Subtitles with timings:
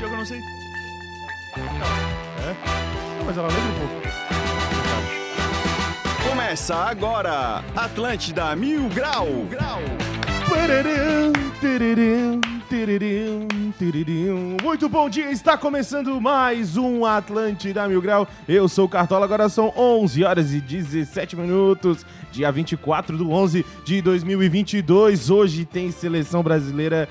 [0.00, 0.40] Pior que eu não sei.
[3.18, 4.00] Não, mas ela lembra um pouco.
[6.26, 9.26] Começa agora, Atlântida Mil Grau.
[9.50, 9.82] Pararam,
[10.48, 12.59] tiririm, tiririm, tiririm.
[14.62, 18.28] Muito bom dia, está começando mais um Atlântida Mil Grau.
[18.46, 23.66] Eu sou o Cartola, agora são 11 horas e 17 minutos, dia 24 do 11
[23.84, 25.30] de 2022.
[25.30, 27.08] Hoje tem seleção brasileira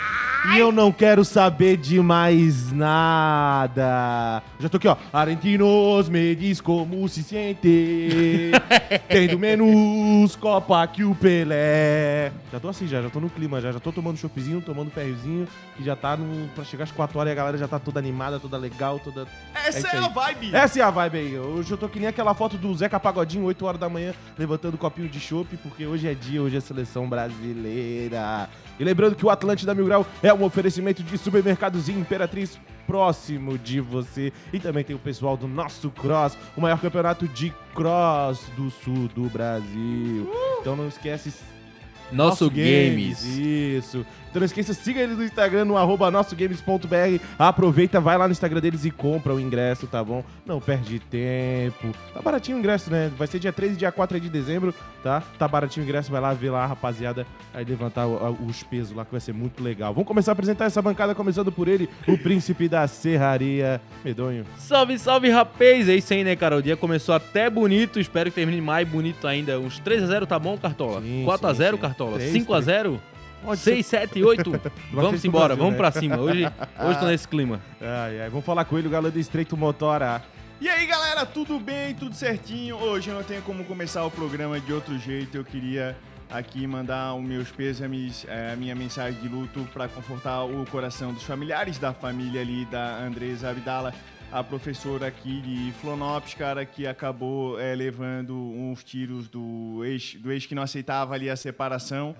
[0.54, 4.42] e eu não quero saber de mais nada.
[4.62, 4.96] Já tô aqui, ó.
[5.12, 8.52] Argentinos me diz como se sente,
[9.10, 12.32] tendo menos Copa que o Pelé.
[12.50, 15.49] Já tô assim, já, já tô no clima, já, já tô tomando choppzinho, tomando ferrozinho,
[15.76, 18.00] que já tá no, pra chegar às 4 horas e a galera já tá toda
[18.00, 19.28] animada, toda legal, toda...
[19.54, 20.06] Essa isso é, aí.
[20.06, 20.56] a vibe.
[20.56, 21.38] Essa é a vibe aí.
[21.38, 24.76] Hoje eu tô que nem aquela foto do Zeca Pagodinho, 8 horas da manhã, levantando
[24.76, 28.50] um copinho de chopp, porque hoje é dia, hoje é seleção brasileira.
[28.80, 33.80] E lembrando que o Atlântida Mil Grau é um oferecimento de supermercadozinho Imperatriz próximo de
[33.80, 34.34] você.
[34.52, 39.08] E também tem o pessoal do nosso Cross, o maior campeonato de cross do sul
[39.10, 40.30] do Brasil.
[40.60, 41.32] Então não esquece
[42.12, 43.24] Nosso Games.
[43.24, 44.06] Isso.
[44.30, 47.24] Então não esqueça, siga eles no Instagram, no arroba nossogames.br.
[47.38, 50.24] Aproveita, vai lá no Instagram deles e compra o ingresso, tá bom?
[50.46, 51.92] Não perde tempo.
[52.14, 53.12] Tá baratinho o ingresso, né?
[53.18, 55.24] Vai ser dia 13 e dia 4 aí de dezembro, tá?
[55.38, 57.26] Tá baratinho o ingresso, vai lá ver lá, rapaziada.
[57.54, 59.94] Aí levantar os pesos lá, que vai ser muito legal.
[59.94, 64.46] Vamos começar a apresentar essa bancada, começando por ele, o príncipe da serraria, Medonho.
[64.58, 65.90] Salve, salve, rapaz!
[65.90, 66.58] É isso aí, né, cara?
[66.58, 68.00] O dia começou até bonito.
[68.00, 69.60] Espero que termine mais bonito ainda.
[69.60, 71.02] Uns 3x0 tá bom, Cartola?
[71.02, 71.78] Sim, 4x0, sim, sim.
[71.78, 72.18] Cartola?
[72.18, 73.00] Três, 5x0?
[73.44, 73.72] Pode ser.
[73.76, 74.52] 6, 7, 8?
[74.52, 75.78] ser Vamos embora, Brasil, vamos né?
[75.78, 76.18] pra cima.
[76.18, 76.46] Hoje,
[76.80, 77.62] hoje tô nesse clima.
[77.82, 80.22] Ai, ai, vamos falar com ele, o galã do Estreito Motora.
[80.62, 81.96] E aí, galera, tudo bem?
[81.96, 82.76] Tudo certinho?
[82.76, 85.38] Hoje eu não tenho como começar o programa de outro jeito.
[85.38, 85.96] Eu queria
[86.30, 91.14] aqui mandar os meus pêsames, eh, a minha mensagem de luto para confortar o coração
[91.14, 93.94] dos familiares da família ali da Andresa Abdala,
[94.32, 100.32] a professora aqui de Flonopes, cara, que acabou eh, levando uns tiros do ex, do
[100.32, 102.16] ex que não aceitava ali a separação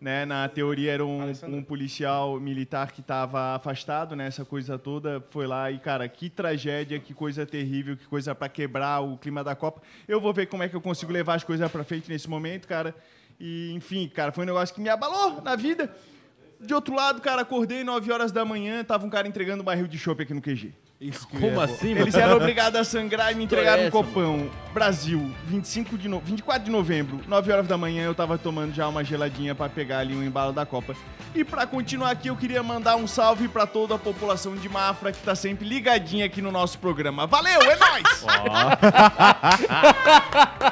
[0.00, 0.24] né?
[0.24, 4.26] Na teoria era um, um policial militar que estava afastado, né?
[4.26, 8.48] Essa coisa toda foi lá e cara, que tragédia, que coisa terrível, que coisa para
[8.48, 9.82] quebrar o clima da Copa.
[10.08, 12.66] Eu vou ver como é que eu consigo levar as coisas para frente nesse momento,
[12.66, 12.94] cara.
[13.38, 15.94] E enfim, cara, foi um negócio que me abalou na vida.
[16.58, 19.88] De outro lado, cara, acordei 9 horas da manhã, tava um cara entregando um barril
[19.88, 20.72] de chopp aqui no QG.
[21.02, 22.04] Isso que Como é, assim, mano?
[22.04, 24.48] Eles eram obrigados a sangrar e me entregaram um copão.
[24.72, 26.20] Brasil, 25 de no...
[26.20, 29.98] 24 de novembro, 9 horas da manhã, eu tava tomando já uma geladinha pra pegar
[29.98, 30.94] ali um embalo da Copa.
[31.34, 35.10] E pra continuar aqui, eu queria mandar um salve pra toda a população de Mafra
[35.10, 37.26] que tá sempre ligadinha aqui no nosso programa.
[37.26, 38.24] Valeu, é nóis!
[38.28, 39.58] Ai,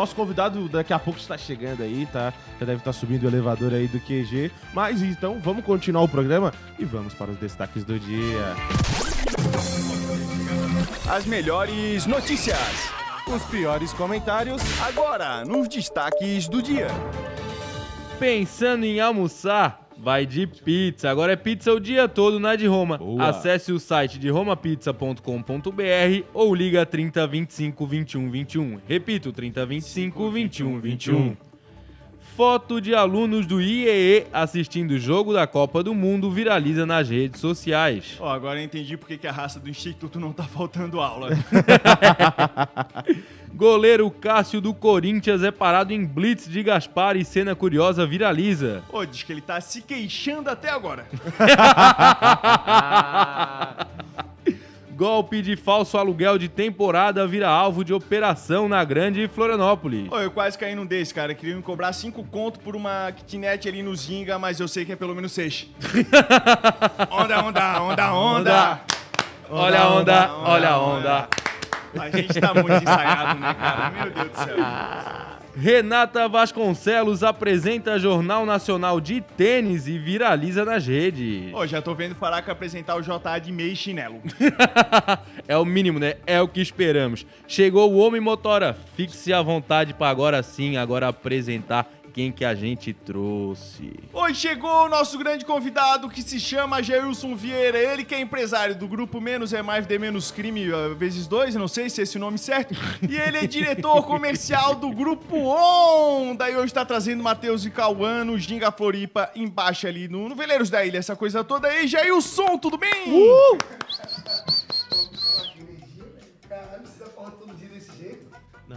[0.00, 2.32] nosso convidado daqui a pouco está chegando aí, tá?
[2.58, 4.50] Já deve estar subindo o elevador aí do QG.
[4.72, 8.56] Mas então, vamos continuar o programa e vamos para os destaques do dia.
[11.06, 12.56] As melhores notícias.
[13.26, 14.62] Os piores comentários.
[14.80, 16.88] Agora, nos destaques do dia.
[18.18, 19.89] Pensando em almoçar?
[20.02, 21.10] Vai de pizza.
[21.10, 22.96] Agora é pizza o dia todo na de Roma.
[22.96, 23.28] Boa.
[23.28, 28.80] Acesse o site de romapizza.com.br ou liga 30 25 21 21.
[28.86, 31.49] Repito, 30 25 21 21.
[32.40, 37.38] Foto de alunos do IEE assistindo o jogo da Copa do Mundo viraliza nas redes
[37.38, 38.16] sociais.
[38.18, 41.28] Ó, agora eu entendi porque que a raça do Instituto não tá faltando aula.
[43.52, 48.82] Goleiro Cássio do Corinthians é parado em blitz de Gaspar e cena curiosa viraliza.
[48.90, 51.06] Ô, diz que ele tá se queixando até agora.
[55.20, 60.10] Golpe de falso aluguel de temporada vira alvo de operação na Grande Florianópolis.
[60.10, 61.34] Ô, eu quase caí num desse, cara.
[61.34, 64.92] Queriam me cobrar cinco conto por uma kitnet ali no Zinga, mas eu sei que
[64.92, 65.68] é pelo menos seis.
[67.10, 68.80] onda, onda, onda, onda.
[69.50, 71.28] Olha a onda, olha a onda.
[71.98, 73.90] A gente tá muito ensaiado, né, cara?
[73.90, 75.29] Meu Deus do céu.
[75.60, 81.52] Renata Vasconcelos apresenta Jornal Nacional de Tênis e viraliza nas redes.
[81.52, 84.22] Ô, já tô vendo Faraca apresentar o JA de meia e chinelo.
[85.46, 86.14] É o mínimo, né?
[86.26, 87.26] É o que esperamos.
[87.46, 88.76] Chegou o Homem Motora.
[88.94, 93.92] Fique-se à vontade para agora sim, agora apresentar quem que a gente trouxe.
[94.12, 97.78] Hoje chegou o nosso grande convidado que se chama Jailson Vieira.
[97.78, 101.54] Ele que é empresário do grupo Menos é Mais de Menos Crime uh, vezes dois,
[101.54, 102.74] não sei se é esse o nome certo.
[103.08, 106.34] E ele é diretor comercial do grupo On.
[106.34, 110.70] Daí hoje tá trazendo Matheus e Cauã no Ginga Floripa, embaixo ali no, no Veleiros
[110.70, 111.86] da Ilha, essa coisa toda aí.
[111.86, 112.90] Jailson, tudo bem?
[113.08, 113.99] Caralho,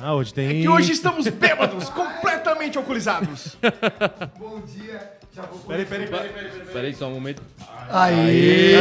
[0.06, 0.50] Ah, hoje tem.
[0.50, 3.56] É que hoje estamos bêbados, completamente alcoolizados.
[4.38, 6.30] Bom dia, já vou Peraí, peraí, peraí.
[6.74, 7.42] Pera aí só um momento.
[7.90, 8.76] Aí,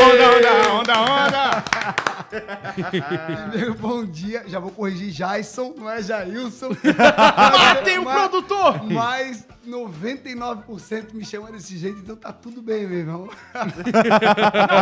[0.00, 1.64] Onda, onda, onda, onda.
[3.50, 6.68] primeiro bom dia, já vou corrigir Jason, não é Jailson.
[7.58, 8.84] Matem o produtor!
[8.84, 13.28] Mas 99% me chama desse jeito, então tá tudo bem, meu irmão.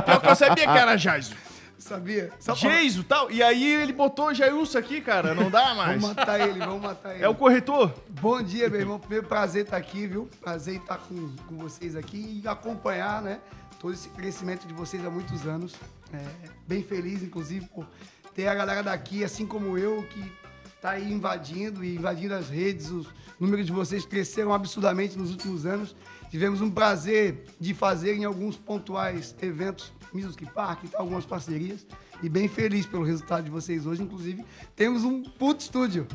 [0.05, 1.35] Pior que eu sabia que era Jaiso.
[1.79, 2.33] Sabia?
[2.57, 3.31] Geiso e tal.
[3.31, 5.35] E aí ele botou Jailson aqui, cara.
[5.35, 6.01] Não dá mais.
[6.01, 7.25] Vamos matar ele, vamos matar ele.
[7.25, 7.95] É o corretor.
[8.09, 8.99] Bom dia, meu irmão.
[8.99, 10.29] Primeiro prazer estar aqui, viu?
[10.41, 13.39] Prazer estar com, com vocês aqui e acompanhar, né?
[13.81, 15.75] Todo esse crescimento de vocês há muitos anos.
[16.13, 16.19] É,
[16.67, 17.87] bem feliz, inclusive, por
[18.35, 20.33] ter a galera daqui, assim como eu, que
[20.81, 22.91] tá aí invadindo e invadindo as redes.
[22.91, 23.07] Os
[23.39, 25.95] números de vocês cresceram absurdamente nos últimos anos.
[26.31, 31.87] Tivemos um prazer de fazer em alguns pontuais eventos Music Park e tal, algumas parcerias.
[32.23, 34.03] E bem feliz pelo resultado de vocês hoje.
[34.03, 34.45] Inclusive,
[34.75, 36.07] temos um puto estúdio.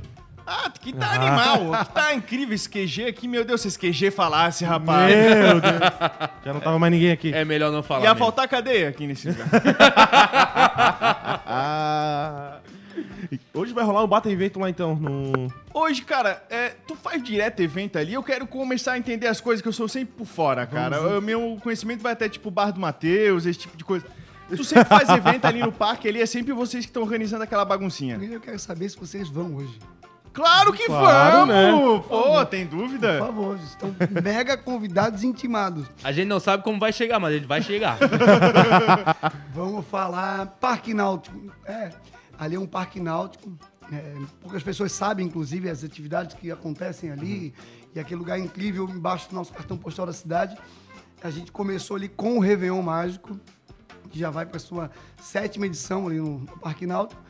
[0.45, 1.85] Ah, que tá animal.
[1.85, 3.29] Que tá incrível esse QG aqui.
[3.29, 5.15] Meu Deus, se esse QG falasse, rapaz.
[5.15, 5.81] Meu Deus.
[6.43, 7.33] Já não tava mais ninguém aqui.
[7.33, 8.01] É melhor não falar.
[8.01, 8.19] Ia mesmo.
[8.19, 9.47] faltar cadeia aqui nesse lugar.
[11.45, 12.52] Ah.
[13.53, 14.95] Hoje vai rolar um bata evento lá então.
[14.95, 15.53] No...
[15.73, 19.61] Hoje, cara, é, tu faz direto evento ali, eu quero começar a entender as coisas
[19.61, 21.17] que eu sou sempre por fora, cara.
[21.17, 24.05] O meu conhecimento vai até tipo Bar do Mateus, esse tipo de coisa.
[24.49, 27.65] Tu sempre faz evento ali no parque ali, é sempre vocês que estão organizando aquela
[27.65, 28.15] baguncinha.
[28.17, 29.79] Primeiro eu quero saber se vocês vão hoje.
[30.33, 31.55] Claro que Claro, vamos!
[31.55, 31.71] né?
[32.07, 33.19] Pô, tem Por dúvida?
[33.19, 35.85] favor, estão mega convidados intimados.
[36.03, 37.99] A gente não sabe como vai chegar, mas ele vai chegar.
[39.53, 41.39] Vamos falar Parque Náutico.
[41.65, 41.89] É,
[42.43, 43.51] ali é um parque náutico.
[43.91, 47.53] É, poucas pessoas sabem, inclusive, as atividades que acontecem ali.
[47.95, 50.57] E aquele lugar incrível embaixo do nosso cartão postal da cidade.
[51.23, 53.39] A gente começou ali com o Réveillon Mágico,
[54.09, 54.91] que já vai para sua
[55.21, 57.21] sétima edição ali no, no Parque Náutico.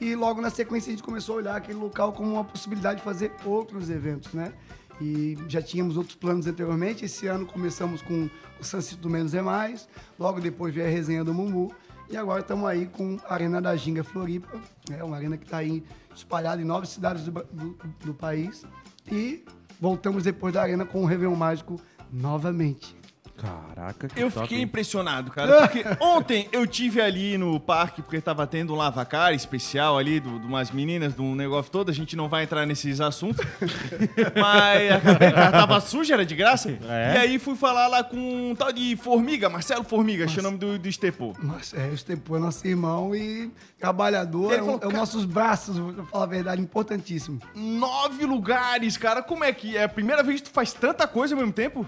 [0.00, 3.04] E logo na sequência a gente começou a olhar aquele local como uma possibilidade de
[3.04, 4.52] fazer outros eventos, né?
[5.00, 7.04] E já tínhamos outros planos anteriormente.
[7.04, 8.28] Esse ano começamos com
[8.58, 9.88] o Sancito do Menos é Mais,
[10.18, 11.72] logo depois veio a resenha do Mumu.
[12.10, 14.58] E agora estamos aí com a Arena da Ginga Floripa,
[14.88, 15.02] né?
[15.04, 15.82] uma arena que está aí
[16.14, 18.64] espalhada em nove cidades do, do- do país.
[19.10, 19.44] E
[19.80, 21.80] voltamos depois da arena com o Réveillon Mágico
[22.12, 22.96] novamente.
[23.40, 24.64] Caraca, que Eu top, fiquei hein?
[24.64, 25.60] impressionado, cara.
[25.62, 30.28] Porque ontem eu tive ali no parque, porque tava tendo um lavacar especial ali, de
[30.28, 31.90] umas meninas, de um negócio todo.
[31.90, 33.44] A gente não vai entrar nesses assuntos.
[34.36, 36.70] Mas acabei, cara, tava suja, era de graça.
[36.88, 37.14] É?
[37.14, 38.16] E aí fui falar lá com
[38.50, 41.34] um tal de Formiga, Marcelo Formiga, achei o nome do, do Estepô.
[41.42, 44.98] Mas é, o Estepô é nosso irmão e trabalhador, Ele é, falou, é os "Ca-
[44.98, 47.40] nossos braços, vou falar a verdade, importantíssimo.
[47.54, 49.22] Nove lugares, cara.
[49.22, 51.86] Como é que é a primeira vez que tu faz tanta coisa ao mesmo tempo?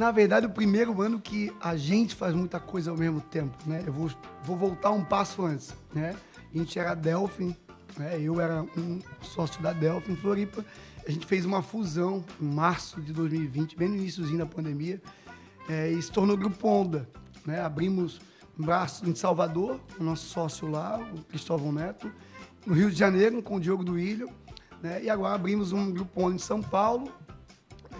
[0.00, 3.84] Na verdade, o primeiro ano que a gente faz muita coisa ao mesmo tempo, né?
[3.86, 4.10] Eu vou,
[4.42, 6.16] vou voltar um passo antes, né?
[6.54, 7.54] A gente era Delphin,
[7.98, 8.18] né?
[8.18, 10.64] Eu era um sócio da Delphin em Floripa.
[11.06, 15.02] A gente fez uma fusão em março de 2020, bem no iníciozinho da pandemia,
[15.68, 17.06] é, e se tornou Grupo Onda,
[17.44, 17.60] né?
[17.60, 18.22] Abrimos
[18.58, 22.10] um braço em Salvador, o nosso sócio lá, o Cristóvão Neto,
[22.64, 24.30] no Rio de Janeiro, com o Diogo do Ilho,
[24.82, 25.02] né?
[25.04, 27.12] E agora abrimos um Grupo Onda em São Paulo,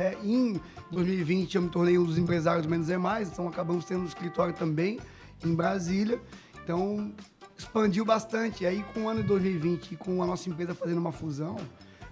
[0.01, 0.61] é, em
[0.91, 4.07] 2020 eu me tornei um dos empresários do Menos é Mais, então acabamos tendo um
[4.07, 4.99] escritório também
[5.45, 6.19] em Brasília.
[6.63, 7.13] Então
[7.57, 8.65] expandiu bastante.
[8.65, 11.57] E aí com o ano de 2020 e com a nossa empresa fazendo uma fusão,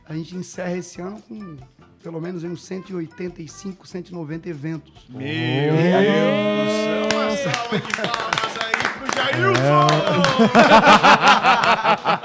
[0.07, 1.57] a gente encerra esse ano com
[2.03, 5.07] pelo menos uns 185, 190 eventos.
[5.09, 5.77] Meu Deus
[6.65, 7.09] do céu.
[7.19, 9.87] Uma salva de palmas aí pro Jailson!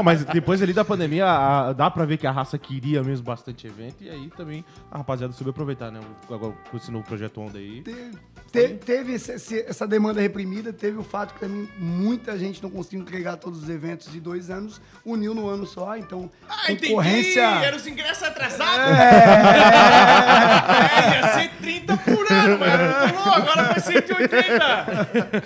[0.00, 3.22] Não, mas depois ali da pandemia, a- dá pra ver que a raça queria mesmo
[3.26, 3.96] bastante evento.
[4.02, 6.00] E aí também a rapaziada soube aproveitar, né?
[6.30, 7.82] Agora com esse novo projeto Onda aí.
[7.82, 8.10] Te-
[8.50, 13.00] te- teve esse- essa demanda reprimida, teve o fato que também muita gente não conseguiu
[13.02, 16.88] entregar todos os eventos de dois anos, uniu no ano só, então Ah, entendi!
[16.88, 17.42] concorrência...
[17.42, 18.86] Era os ingressos atrasados?
[21.00, 25.42] É, ia ser 30 por ano, mas pulou, agora foi 180!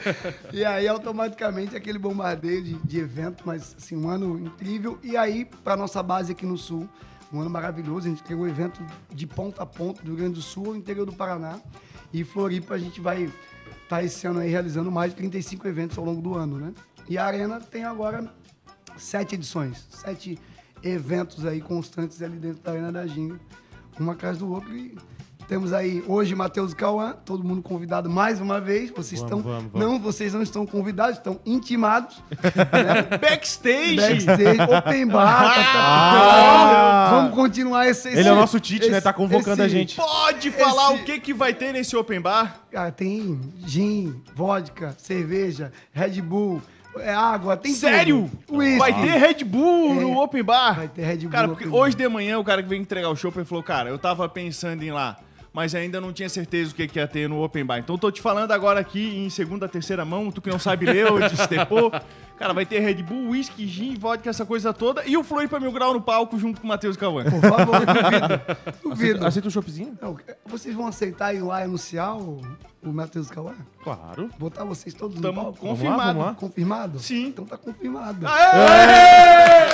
[0.53, 4.99] E aí, automaticamente, aquele bombardeio de, de evento, mas assim, um ano incrível.
[5.03, 6.89] E aí, para nossa base aqui no Sul,
[7.33, 8.07] um ano maravilhoso.
[8.07, 10.77] A gente criou um evento de ponta a ponta do Rio Grande do Sul ao
[10.77, 11.59] interior do Paraná.
[12.13, 13.31] E Floripa, a gente vai
[13.83, 16.73] estar esse ano aí realizando mais de 35 eventos ao longo do ano, né?
[17.09, 18.33] E a Arena tem agora
[18.97, 20.39] sete edições, sete
[20.83, 23.39] eventos aí constantes ali dentro da Arena da Ginga,
[24.01, 24.75] um atrás do outro.
[24.75, 24.97] E
[25.49, 28.91] temos aí hoje Matheus Cauã, todo mundo convidado mais uma vez.
[28.91, 29.53] Vocês Vamos, estão.
[29.53, 29.89] vamos, vamos.
[29.89, 32.23] Não, vocês não estão convidados, estão intimados.
[33.21, 33.97] Backstage!
[33.97, 35.55] Backstage, open bar.
[35.55, 37.09] tá- tá- Ah!
[37.11, 38.09] Vamos continuar esse.
[38.09, 39.01] Ele é o nosso Tite, né?
[39.01, 39.97] Tá convocando a gente.
[39.97, 42.61] Pode falar Esse- o que, que vai ter nesse open bar?
[42.73, 46.61] Cara, tem gin, vodka, cerveja, Red Bull,
[46.97, 48.31] É água, tem Sério?
[48.47, 48.79] tudo.
[48.79, 50.77] Vai ter Red Bull no É, Open Bar?
[50.77, 51.87] vai ter Red Bull Cara, no porque Open Bar.
[51.87, 54.81] hoje de manhã o cara que veio entregar o show falou, cara, eu tava pensando
[54.85, 55.17] em ir lá,
[55.55, 57.79] mas ainda não tinha certeza o que, que ia ter no Open Bar.
[57.79, 61.07] Então tô te falando agora aqui em segunda, terceira mão, tu que não sabe ler
[61.11, 61.93] ou destepou.
[62.37, 65.07] Cara, vai ter Red Bull, whisky, gin, vodka, essa coisa toda.
[65.07, 67.23] E o Floripa Mil Grau no palco junto com o Matheus Cauã.
[67.23, 68.41] Por favor, duvido.
[68.83, 69.27] Duvido.
[69.27, 69.97] Aceita um choppzinho?
[70.03, 72.41] Não, vocês vão aceitar ir lá e anunciar o,
[72.83, 73.55] o Matheus Cauã?
[73.85, 74.29] Claro.
[74.37, 75.59] Botar vocês todos Tamo no palco?
[75.61, 76.03] confirmado.
[76.03, 76.35] vamos lá.
[76.35, 76.99] Confirmado?
[76.99, 77.29] Sim.
[77.29, 78.27] Então tá confirmado.
[78.27, 79.69] Aê!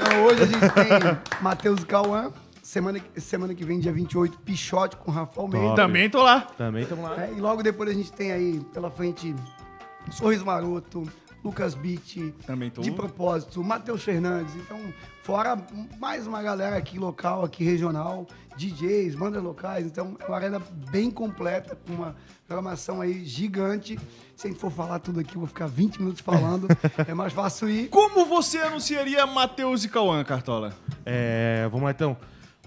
[0.00, 2.32] Então hoje a gente tem Matheus Cauã.
[2.68, 5.74] Semana, que- semana que vem, dia 28, Pichote com Rafa Almeida.
[5.74, 6.42] Também tô lá.
[6.42, 7.24] Também estamos lá.
[7.24, 9.34] É, e logo depois a gente tem aí pela frente
[10.10, 11.10] Sorriso Maroto,
[11.42, 12.82] Lucas Beat, Também tô.
[12.82, 14.54] de propósito, Matheus Fernandes.
[14.54, 14.78] Então,
[15.22, 15.56] fora
[15.98, 19.86] mais uma galera aqui local, aqui regional, DJs, bandas locais.
[19.86, 20.60] Então, é uma arena
[20.90, 23.98] bem completa, com uma programação aí gigante.
[24.36, 26.68] Se a gente for falar tudo aqui, eu vou ficar 20 minutos falando.
[27.08, 27.88] é mais fácil ir.
[27.88, 30.74] Como você anunciaria Matheus e Cauã, Cartola?
[31.06, 32.14] É, vamos lá então.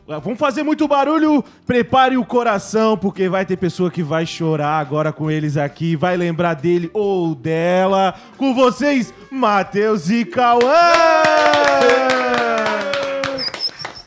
[0.09, 4.79] Ah, Vamos fazer muito barulho, prepare o coração, porque vai ter pessoa que vai chorar
[4.79, 8.13] agora com eles aqui, vai lembrar dele ou dela.
[8.37, 10.59] Com vocês, Matheus e Cauã!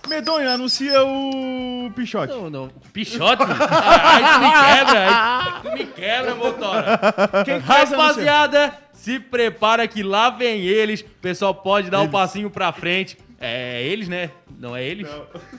[0.08, 2.32] Medonho, anuncia o Pichote.
[2.34, 2.68] Não, não.
[2.92, 3.42] Pichote?
[3.42, 7.00] Ah, Aí tu me quebra, aí tu me quebra, motora.
[7.44, 7.90] Quem que faz?
[7.90, 11.00] Rapaziada, se prepara que lá vem eles.
[11.00, 13.16] O pessoal pode dar um passinho pra frente.
[13.40, 14.30] É eles, né?
[14.64, 15.06] Não é eles?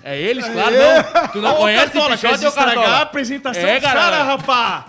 [0.03, 1.27] É eles, claro, não.
[1.27, 3.01] Tu não Ô, conhece Cartola, Pichote quer ou estragar a Cartola?
[3.03, 4.23] apresentação É, dos cara.
[4.23, 4.85] rapá!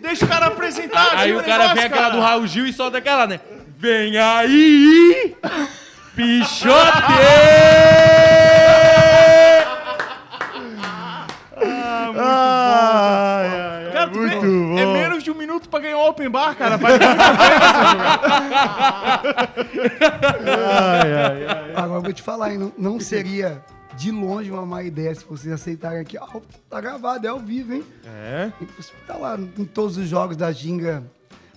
[0.00, 2.14] Deixa o cara apresentar, Aí o cara vem aquela cara.
[2.14, 3.38] do Raul Gil e solta aquela, né?
[3.76, 5.36] Vem aí,
[6.16, 7.02] Pichote!
[15.80, 16.78] Pra ganhar o Open Bar, cara.
[20.46, 21.72] Ai, ai, ai.
[21.74, 22.58] Agora eu vou te falar, hein?
[22.58, 23.62] Não, não seria
[23.96, 26.18] de longe uma má ideia se vocês aceitarem aqui.
[26.18, 26.26] Ah,
[26.68, 27.84] tá gravado, é ao vivo, hein?
[28.06, 28.50] É?
[28.78, 31.02] Você Tá lá em todos os jogos da Ginga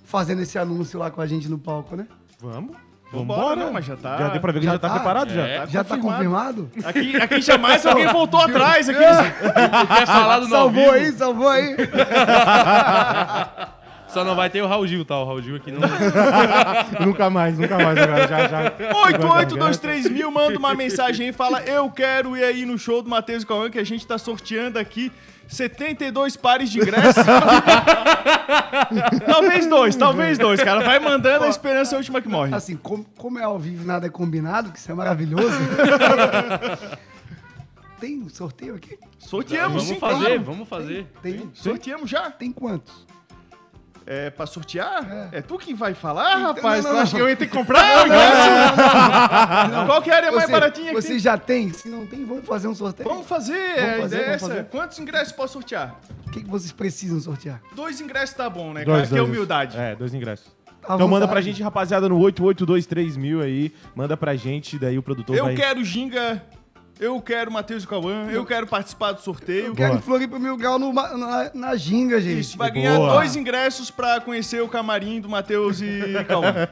[0.06, 2.08] fazendo esse anúncio lá com a gente no palco, né?
[2.40, 2.76] Vamos.
[3.12, 3.56] Vambora, Vambora.
[3.68, 4.96] não, mas já tá- Já deu pra ver que já, já tá, tá.
[4.96, 5.48] preparado já.
[5.48, 5.68] É.
[5.68, 6.72] Já tá confirmado?
[6.84, 8.90] Aqui, aqui jamais alguém voltou atrás.
[8.90, 8.98] Aqui.
[9.96, 11.76] Quer falar do não Salvou aí, salvou aí.
[14.14, 15.20] Só não vai ter o Raul Gil, tá?
[15.20, 15.82] O Raul Gil aqui não...
[17.06, 18.28] nunca mais, nunca mais agora.
[18.28, 18.74] Já, já.
[19.06, 23.10] 8823 mil, manda uma mensagem aí e fala: Eu quero ir aí no show do
[23.10, 25.12] Matheus e Cauã, que a gente tá sorteando aqui
[25.48, 27.24] 72 pares de ingressos.
[29.26, 30.84] talvez dois, talvez dois, cara.
[30.84, 32.54] Vai mandando a esperança é a última que morre.
[32.54, 35.48] Assim, como, como é ao vivo nada é combinado, que isso é maravilhoso.
[38.00, 38.98] Tem um sorteio aqui?
[39.18, 40.44] Sorteamos, Vamos sim, fazer, claro.
[40.44, 41.08] vamos fazer.
[41.22, 41.50] Tem.
[41.54, 42.30] Sorteamos já.
[42.30, 43.08] Tem quantos?
[44.06, 45.30] É pra sortear?
[45.32, 46.84] É, tu que vai falar, rapaz?
[46.84, 47.18] não, tu não, acha não.
[47.20, 49.86] que eu ia ter que comprar o ingresso?
[49.86, 51.72] Qual que é a área mais baratinha que Você já tem?
[51.72, 53.08] Se não tem, vamos fazer um sorteio.
[53.08, 54.48] Vamos fazer, Vamos fazer, é vamos essa.
[54.48, 54.66] fazer.
[54.66, 56.00] Quantos ingressos posso sortear?
[56.28, 57.62] O que, que vocês precisam sortear?
[57.76, 58.98] Dois ingressos tá bom, né, cara?
[58.98, 59.78] Dois, que é humildade.
[59.78, 60.48] É, dois ingressos.
[60.86, 61.32] À então manda vontade.
[61.32, 63.74] pra gente, rapaziada, no 8823 mil aí.
[63.96, 65.56] Manda pra gente, daí o produtor Eu vai...
[65.56, 66.44] quero Ginga,
[67.00, 69.68] eu quero Matheus e Cauã, eu quero participar do sorteio.
[69.68, 70.00] Eu quero Boa.
[70.00, 72.40] em Floripa Mil Grau no na, na ginga, gente.
[72.40, 72.82] Isso, vai Boa.
[72.84, 76.54] ganhar dois ingressos pra conhecer o camarim do Matheus e Cauã.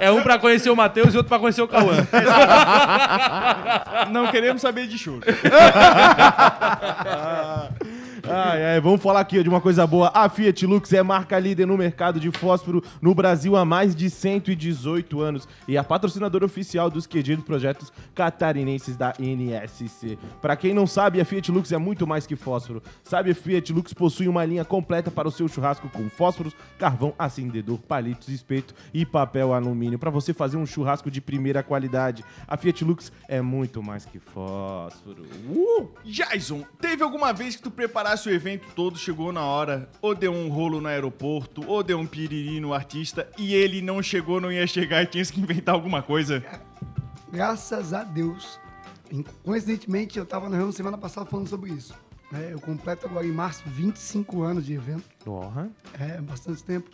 [0.00, 1.94] É um pra conhecer o Matheus e outro pra conhecer o Cauã.
[4.10, 5.18] Não queremos saber de show.
[8.30, 10.10] Ai, ai, vamos falar aqui de uma coisa boa.
[10.12, 14.10] A Fiat Lux é marca líder no mercado de fósforo no Brasil há mais de
[14.10, 20.18] 118 anos e a patrocinadora oficial dos queridos projetos catarinenses da NSC.
[20.42, 22.82] Para quem não sabe, a Fiat Lux é muito mais que fósforo.
[23.02, 27.14] Sabe, a Fiat Lux possui uma linha completa para o seu churrasco com fósforos, carvão,
[27.18, 32.22] acendedor, palitos, espeto e papel alumínio para você fazer um churrasco de primeira qualidade.
[32.46, 35.24] A Fiat Lux é muito mais que fósforo.
[35.48, 35.88] Uh!
[36.04, 40.32] Jason, teve alguma vez que tu preparasse o evento todo, chegou na hora, ou deu
[40.32, 44.50] um rolo no aeroporto, ou deu um piriri no artista, e ele não chegou, não
[44.50, 46.42] ia chegar e tinha que inventar alguma coisa?
[47.30, 48.58] Graças a Deus.
[49.10, 51.94] Em- Coincidentemente, eu tava na reunião semana passada falando sobre isso.
[52.32, 52.48] né?
[52.52, 55.04] eu completo agora em março 25 anos de evento.
[55.24, 55.70] Porra.
[55.98, 56.90] É, bastante tempo.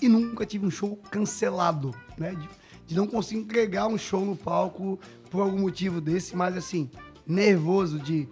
[0.00, 2.34] E nunca tive um show cancelado, né?
[2.34, 2.48] De,
[2.86, 4.98] de não conseguir entregar um show no palco
[5.30, 6.90] por algum motivo desse, mas assim,
[7.26, 8.26] nervoso de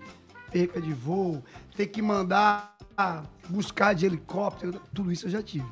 [0.51, 1.43] perca de voo,
[1.77, 2.77] ter que mandar
[3.49, 5.67] buscar de helicóptero, tudo isso eu já tive.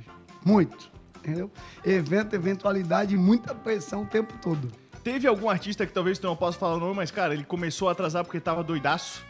[0.44, 1.50] Muito, entendeu?
[1.84, 4.70] Evento, eventualidade, muita pressão o tempo todo.
[5.02, 7.88] Teve algum artista que talvez tu não possa falar o nome, mas, cara, ele começou
[7.88, 9.24] a atrasar porque tava doidaço?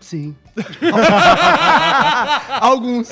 [0.00, 0.34] Sim.
[2.60, 3.10] Alguns.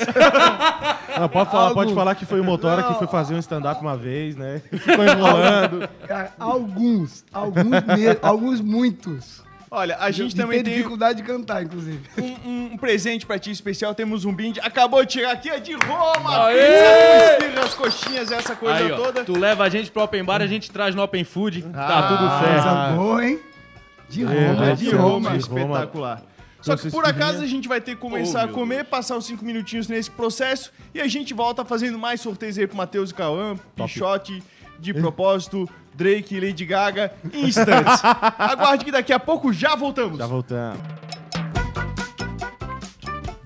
[1.19, 3.95] Não, pode, falar, pode falar que foi o Motora que foi fazer um stand-up uma
[3.95, 4.59] vez, né?
[4.73, 5.87] Ficou enrolando.
[6.07, 7.23] Cara, alguns.
[7.31, 8.19] Alguns mesmo.
[8.23, 9.43] Alguns muitos.
[9.71, 11.99] Olha, a gente E também tem dificuldade de cantar, inclusive.
[12.17, 13.93] um, um presente pra ti especial.
[13.93, 14.59] Temos um brinde.
[14.61, 16.47] Acabou de chegar aqui, é de Roma.
[16.47, 17.37] Aê!
[17.39, 19.23] Pizza as coxinhas, essa coisa Aí, ó, toda.
[19.23, 22.07] tu leva a gente pro Open Bar, a gente traz no Open Food, Ah, tá
[22.07, 22.63] tudo certo.
[22.63, 23.39] Coisa boa, hein?
[24.09, 24.75] De É, Roma, né?
[24.75, 26.23] de de Roma, Roma, de espetacular.
[26.61, 29.25] Só que por acaso a gente vai ter que começar Oh, a comer, passar os
[29.25, 33.13] cinco minutinhos nesse processo e a gente volta fazendo mais sorteios aí pro Matheus e
[33.13, 34.43] Cauã, Pichote,
[34.79, 38.01] de propósito, Drake e Lady Gaga, em instantes.
[38.37, 40.17] Aguarde que daqui a pouco já voltamos.
[40.17, 40.98] Já voltamos.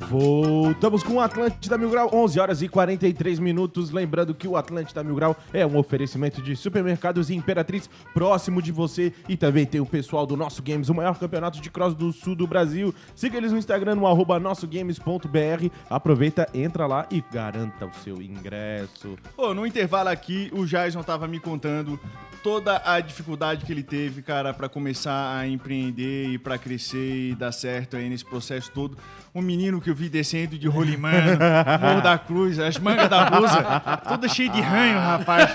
[0.09, 3.91] Voltamos com o Atlântida Mil Grau, 11 horas e 43 minutos.
[3.91, 9.13] Lembrando que o Atlântida Mil Grau é um oferecimento de supermercados Imperatriz próximo de você.
[9.27, 12.35] E também tem o pessoal do Nosso Games, o maior campeonato de cross do sul
[12.35, 12.93] do Brasil.
[13.15, 15.69] Siga eles no Instagram, no arroba nossogames.br.
[15.89, 19.17] Aproveita, entra lá e garanta o seu ingresso.
[19.35, 21.99] Pô, no intervalo aqui, o Jason tava me contando
[22.43, 27.35] toda a dificuldade que ele teve, cara, pra começar a empreender e pra crescer e
[27.35, 28.97] dar certo aí nesse processo todo.
[29.33, 31.37] Um menino que eu vi descendo de rolimano,
[31.81, 33.63] Morro da Cruz, as mangas da blusa,
[34.07, 35.49] toda cheia de ranho, rapaz.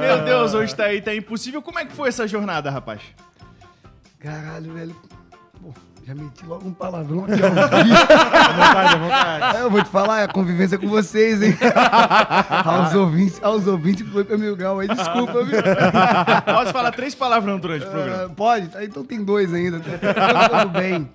[0.00, 1.60] Meu Deus, hoje tá aí, tá impossível.
[1.62, 3.00] Como é que foi essa jornada, rapaz?
[4.18, 4.96] Caralho, velho.
[5.60, 5.72] Pô,
[6.06, 9.56] já meti logo um palavrão aqui ao vontade, vontade.
[9.56, 11.56] É, Eu vou te falar, é a convivência com vocês, hein?
[12.64, 15.60] aos ouvintes, aos ouvintes foi pra mil grau aí, desculpa, viu?
[16.44, 18.24] Posso falar três palavrão durante o programa?
[18.24, 18.70] Ah, pode?
[18.74, 19.80] Ah, Então tem dois ainda.
[19.80, 21.08] Tá tudo bem.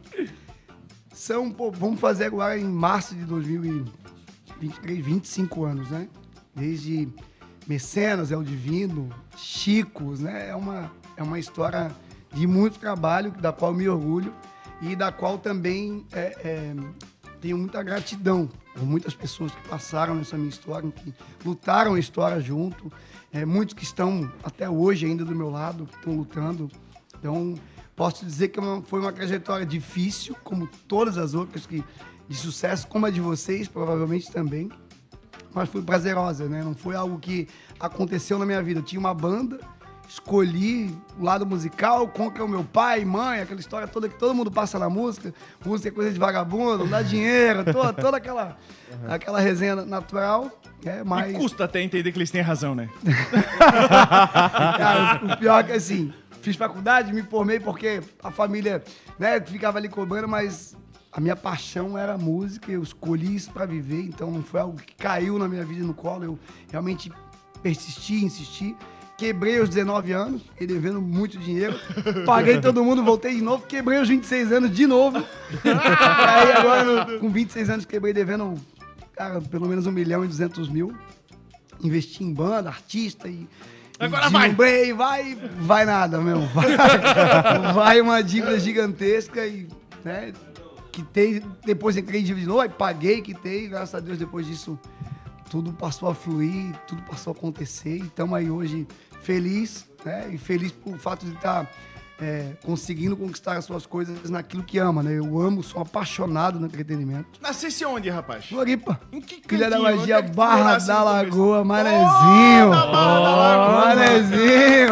[1.17, 6.07] São, pô, vamos fazer agora em março de 2023, 25 anos, né?
[6.55, 7.09] Desde
[7.67, 10.47] Mecenas, É o Divino, Chicos, né?
[10.47, 11.91] É uma, é uma história
[12.31, 14.31] de muito trabalho, da qual me orgulho
[14.79, 16.75] e da qual também é, é,
[17.41, 21.11] tenho muita gratidão por muitas pessoas que passaram nessa minha história, que
[21.43, 22.93] lutaram a história junto,
[23.33, 26.69] é, muitos que estão até hoje ainda do meu lado, que estão lutando.
[27.17, 27.55] Então,
[27.97, 31.83] posso dizer que é foi uma trajetória difícil, como todas as outras que
[32.29, 34.69] de sucesso, como a de vocês, provavelmente também.
[35.53, 36.63] Mas foi prazerosa, né?
[36.63, 37.47] Não foi algo que
[37.79, 38.81] aconteceu na minha vida.
[38.81, 39.59] Eu tinha uma banda,
[40.07, 44.19] escolhi o lado musical, com que é o meu pai, mãe, aquela história toda que
[44.19, 45.33] todo mundo passa na música.
[45.65, 48.57] Música é coisa de vagabundo, não dá dinheiro, toda, toda aquela,
[49.07, 50.51] aquela resenha natural.
[50.85, 51.33] É, mas...
[51.33, 52.87] E custa até entender que eles têm razão, né?
[54.77, 58.83] Cara, o pior é que assim, fiz faculdade, me formei porque a família,
[59.19, 60.75] né, ficava ali cobrando, mas
[61.11, 64.77] a minha paixão era a música, eu escolhi isso pra viver, então não foi algo
[64.77, 67.11] que caiu na minha vida no colo, eu realmente
[67.61, 68.75] persisti, insisti.
[69.17, 71.73] Quebrei aos 19 anos, fiquei devendo muito dinheiro.
[72.23, 75.17] Paguei todo mundo, voltei de novo, quebrei aos 26 anos de novo.
[75.65, 78.53] e aí agora, com 26 anos, quebrei devendo,
[79.15, 80.95] cara, pelo menos 1 milhão e 200 mil.
[81.83, 83.47] Investi em banda, artista e.
[83.99, 84.41] Agora vai.
[84.49, 85.35] deslumbrei, vai!
[85.59, 86.47] Vai nada mesmo.
[86.47, 86.77] Vai,
[87.73, 89.67] vai uma dívida gigantesca e.
[90.03, 90.33] Né,
[90.91, 94.79] quitei, depois entrei em dívida de novo, aí paguei, quitei, graças a Deus, depois disso
[95.49, 98.87] tudo passou a fluir, tudo passou a acontecer e estamos aí hoje
[99.21, 100.29] feliz, né?
[100.31, 101.69] E feliz por fato de estar
[102.19, 105.17] é, conseguindo conquistar as suas coisas naquilo que ama, né?
[105.17, 107.39] Eu amo, sou apaixonado no entretenimento.
[107.41, 108.45] Nascesse onde, rapaz?
[108.45, 108.99] Floripa.
[109.11, 111.03] Em que Filha da magia, é Barra da?
[111.03, 112.67] Lagoa, Manezinho.
[112.67, 113.85] Oh, Barra da Lagoa.
[113.95, 114.89] Manezinho.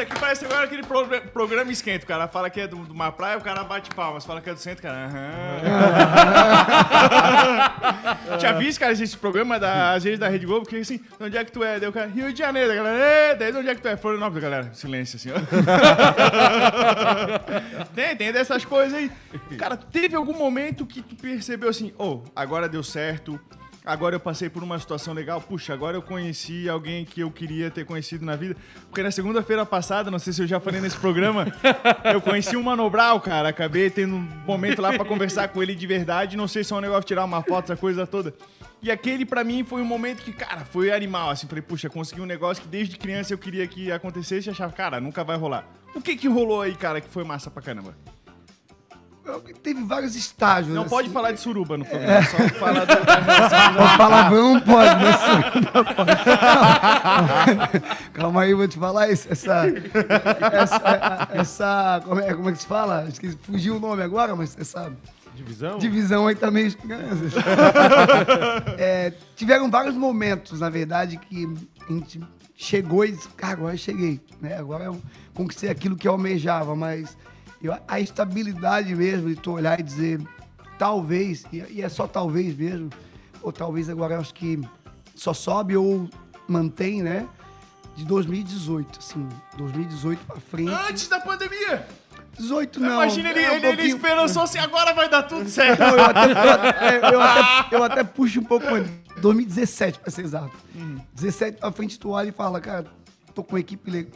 [0.00, 2.06] Isso aqui parece agora aquele programa, programa esquenta.
[2.06, 4.24] O cara fala que é de uma praia, o cara bate palmas.
[4.24, 4.96] Fala que é do centro, cara.
[5.04, 5.58] Aham.
[8.38, 11.36] Tinha visto, cara, esse programa da, às vezes da Rede Globo, que assim, de onde
[11.36, 11.78] é que tu é?
[11.78, 13.96] Daí o cara, Rio de Janeiro, galera, "É, daí de onde é que tu é?
[13.98, 14.70] Florianópolis, galera.
[14.72, 15.36] Silêncio, assim, ó.
[17.94, 19.10] tem, tem dessas coisas aí.
[19.58, 23.38] Cara, teve algum momento que tu percebeu assim, oh, agora deu certo,
[23.84, 27.70] agora eu passei por uma situação legal, puxa, agora eu conheci alguém que eu queria
[27.70, 28.56] ter conhecido na vida.
[28.88, 31.46] Porque na segunda-feira passada, não sei se eu já falei nesse programa,
[32.12, 35.74] eu conheci o Mano Brown, cara, acabei tendo um momento lá pra conversar com ele
[35.74, 38.34] de verdade, não sei se é um negócio tirar uma foto, essa coisa toda.
[38.82, 42.22] E aquele pra mim foi um momento que, cara, foi animal, assim, falei, puxa, consegui
[42.22, 45.66] um negócio que desde criança eu queria que acontecesse e achava, cara, nunca vai rolar.
[45.94, 47.94] O que que rolou aí, cara, que foi massa pra caramba?
[49.62, 50.74] Teve vários estágios.
[50.74, 50.90] Não assim.
[50.90, 55.20] pode falar de suruba no programa, só falar do, da palavrão não pode, mas
[55.74, 56.10] não pode.
[58.12, 59.28] Calma aí, vou te falar isso.
[59.30, 59.66] Essa.
[60.52, 61.28] Essa.
[61.32, 63.06] essa como, é, como é que se fala?
[63.08, 64.92] Esqueci, fugiu o nome agora, mas essa
[65.34, 65.78] Divisão?
[65.78, 67.08] divisão aí tá meio estranha.
[68.78, 71.48] É, tiveram vários momentos, na verdade, que
[71.88, 72.20] a gente
[72.56, 74.20] chegou e disse, cara, agora eu cheguei.
[74.40, 74.56] Né?
[74.56, 75.00] Agora eu
[75.34, 77.16] conquistei aquilo que eu almejava, mas
[77.62, 80.20] Eu- a estabilidade mesmo de tu olhar e dizer,
[80.78, 82.90] talvez, e, e é só talvez mesmo,
[83.42, 84.60] ou talvez agora acho que
[85.14, 86.08] só sobe ou
[86.48, 87.26] mantém, né?
[87.96, 90.70] De 2018, assim, 2018 pra frente.
[90.88, 91.86] Antes da pandemia.
[92.38, 92.94] 18 não.
[92.94, 95.80] Imagina ele, é um ele, ele pouquinho- esperançou assim, agora vai dar tudo certo.
[95.80, 98.90] Não, eu até, eu, até, eu até- eu até puxo um pouco antes.
[99.20, 100.50] 2017, pra ser exato.
[101.14, 102.86] 17 pra frente, tu olha e fala, cara,
[103.34, 104.08] tô com uma equipe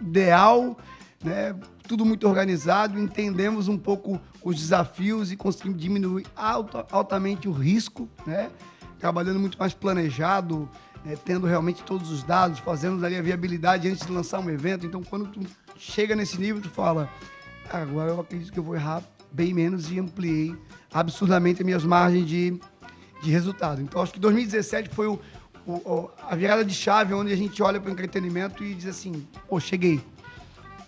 [0.00, 0.76] ideal,
[1.22, 1.54] né?
[1.86, 8.08] Tudo muito organizado, entendemos um pouco os desafios e conseguimos diminuir alta- altamente o risco,
[8.26, 8.50] né?
[8.98, 10.68] Trabalhando muito mais planejado,
[11.04, 11.16] né?
[11.24, 14.86] tendo realmente todos os dados, fazendo ali a viabilidade antes de lançar um evento.
[14.86, 15.40] Então, quando tu
[15.76, 17.08] chega nesse nível, tu fala,
[17.70, 19.02] "Ah, agora eu acredito que eu vou errar
[19.32, 20.54] bem menos e ampliei
[20.92, 22.60] absurdamente as minhas margens de,
[23.22, 23.80] de resultado.
[23.80, 25.18] Então, acho que 2017 foi o-
[25.66, 29.26] o- a virada de chave onde a gente olha para o entretenimento e diz assim,
[29.48, 30.00] pô, cheguei.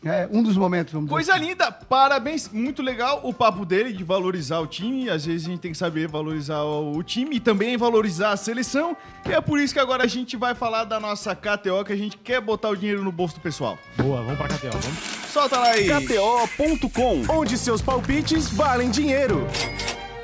[0.05, 1.47] É um dos momentos, vamos Coisa dizer.
[1.47, 5.09] linda, parabéns, muito legal o papo dele de valorizar o time.
[5.09, 8.97] Às vezes a gente tem que saber valorizar o time e também valorizar a seleção.
[9.29, 11.97] E é por isso que agora a gente vai falar da nossa KTO, que a
[11.97, 13.79] gente quer botar o dinheiro no bolso do pessoal.
[13.97, 14.99] Boa, vamos pra KTO, vamos.
[15.33, 15.87] Solta lá aí.
[15.89, 19.47] KTO.com, onde seus palpites valem dinheiro.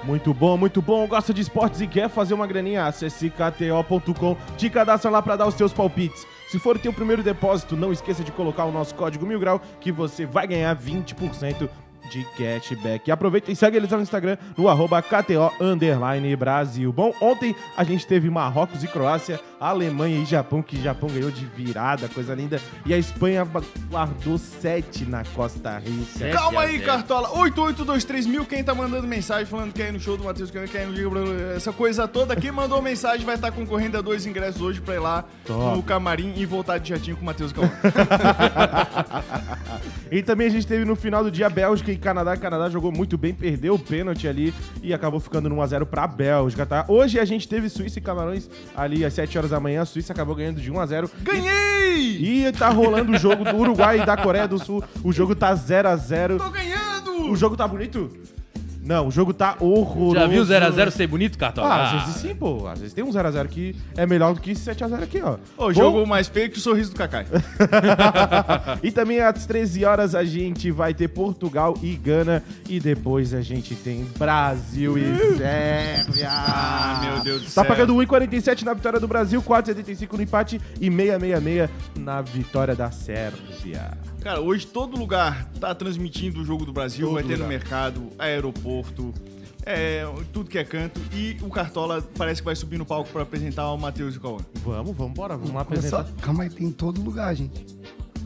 [0.02, 1.06] Muito bom, muito bom.
[1.06, 2.86] Gosta de esportes e quer fazer uma graninha?
[2.86, 6.26] Acesse kto.com, te cadastra lá para dar os seus palpites.
[6.48, 9.60] Se for o teu primeiro depósito, não esqueça de colocar o nosso código Mil Grau,
[9.80, 11.68] que você vai ganhar 20%
[12.10, 13.10] de cashback.
[13.10, 15.52] Aproveita e segue eles lá no Instagram, no arroba KTO
[16.36, 16.90] Brasil.
[16.90, 21.44] Bom, ontem a gente teve Marrocos e Croácia, Alemanha e Japão, que Japão ganhou de
[21.44, 22.60] virada, coisa linda.
[22.86, 23.46] E a Espanha
[23.90, 26.18] guardou 7 na Costa Rica.
[26.18, 26.78] Sete Calma aí.
[26.80, 27.28] Cartola.
[27.30, 28.44] 8823 mil.
[28.44, 30.86] Quem tá mandando mensagem falando que quer ir no show do Matheus, que quer ir
[30.86, 31.20] no Liga, blá,
[31.56, 32.36] essa coisa toda.
[32.36, 35.76] Quem mandou mensagem vai estar concorrendo a dois ingressos hoje pra ir lá Top.
[35.76, 37.68] no camarim e voltar de jatinho com o Matheus Cauã.
[40.10, 42.36] E também a gente teve no final do dia Bélgica e Canadá.
[42.36, 46.64] Canadá jogou muito bem, perdeu o pênalti ali e acabou ficando no 1x0 pra Bélgica,
[46.64, 46.84] tá?
[46.88, 49.82] Hoje a gente teve Suíça e Camarões ali às 7 horas da manhã.
[49.82, 51.10] A Suíça acabou ganhando de 1x0.
[51.22, 52.46] Ganhei!
[52.48, 54.82] E tá rolando o jogo do Uruguai e da Coreia do Sul.
[55.02, 56.38] O jogo tá 0x0.
[56.38, 57.30] Tô ganhando!
[57.30, 58.10] O jogo tá bonito?
[58.88, 60.14] Não, o jogo tá horroroso.
[60.14, 61.68] Já viu 0x0 ser bonito, Cartola?
[61.68, 62.66] Ah, às vezes sim, pô.
[62.66, 65.34] Às vezes tem um 0x0 que é melhor do que 7x0 aqui, ó.
[65.58, 67.26] O Bom, jogo mais feio que o sorriso do Kaká.
[68.82, 72.42] E também às 13 horas a gente vai ter Portugal e Gana.
[72.66, 76.28] E depois a gente tem Brasil e Sérvia.
[76.30, 77.64] Ah, meu Deus do Tá céu.
[77.66, 83.90] pagando 1,47 na vitória do Brasil, 4,75 no empate e 6,66 na vitória da Sérvia.
[84.20, 87.06] Cara, hoje todo lugar tá transmitindo o jogo do Brasil.
[87.06, 87.48] Todo vai ter no lugar.
[87.48, 89.14] mercado, aeroporto,
[89.64, 90.02] é,
[90.32, 91.00] tudo que é canto.
[91.12, 94.20] E o Cartola parece que vai subir no palco pra apresentar o Matheus e o
[94.20, 94.38] Cauã.
[94.64, 96.04] Vamos, vamos embora, vamos Olha apresentar.
[96.20, 97.64] calma aí, tem em todo lugar, gente.